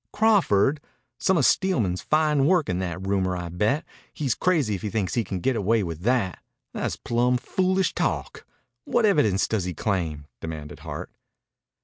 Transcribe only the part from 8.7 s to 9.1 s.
What